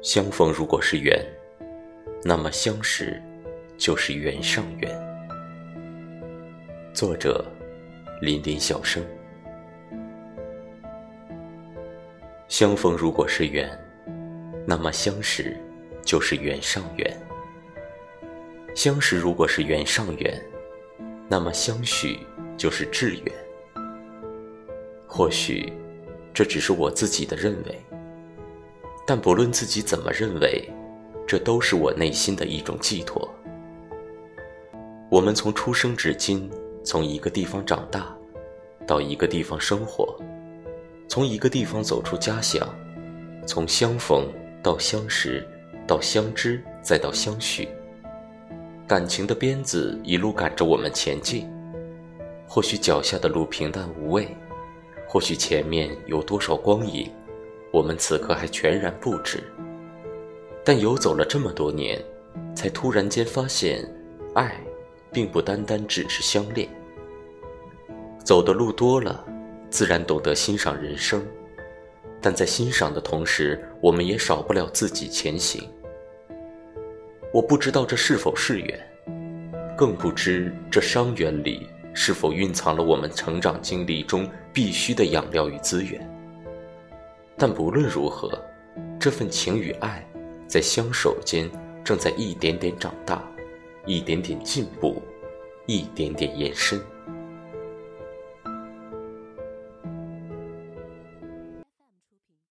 [0.00, 1.20] 相逢如果是缘，
[2.22, 3.20] 那么相识
[3.76, 4.88] 就是缘上缘。
[6.94, 7.44] 作者：
[8.22, 9.02] 林林小生。
[12.46, 13.68] 相逢如果是缘，
[14.64, 15.56] 那么相识
[16.04, 17.20] 就是缘上缘。
[18.76, 20.40] 相识如果是缘上缘，
[21.28, 22.20] 那么相许
[22.56, 23.34] 就是至缘。
[25.08, 25.72] 或许，
[26.32, 27.80] 这只是我自己的认为。
[29.08, 30.70] 但不论自己怎么认为，
[31.26, 33.26] 这都是我内心的一种寄托。
[35.10, 36.50] 我们从出生至今，
[36.84, 38.14] 从一个地方长大，
[38.86, 40.14] 到一个地方生活，
[41.08, 42.62] 从一个地方走出家乡，
[43.46, 44.30] 从相逢
[44.62, 45.42] 到相识，
[45.86, 47.66] 到相知，再到相许，
[48.86, 51.50] 感情的鞭子一路赶着我们前进。
[52.46, 54.28] 或许脚下的路平淡无味，
[55.08, 57.10] 或许前面有多少光影。
[57.70, 59.42] 我们此刻还全然不知，
[60.64, 62.02] 但游走了这么多年，
[62.54, 63.84] 才突然间发现，
[64.34, 64.58] 爱，
[65.12, 66.68] 并不单单只是相恋。
[68.24, 69.24] 走的路多了，
[69.70, 71.22] 自然懂得欣赏人生，
[72.20, 75.68] 但在欣赏的同时，我们也少不了自己前行。
[77.32, 78.90] 我不知道这是否是缘，
[79.76, 86.17] 更不知这伤缘里是否蕴藏了我们成长经历中必须的养料与资源。
[87.38, 88.36] 但不论如何，
[88.98, 90.04] 这份情与爱，
[90.48, 91.48] 在相守间
[91.84, 93.22] 正在一点点长大，
[93.86, 95.00] 一点点进步，
[95.66, 96.80] 一点点延伸。